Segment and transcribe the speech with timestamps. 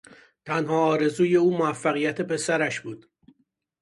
[0.45, 3.09] تنها آرزوی او موفقیت پسرش بود.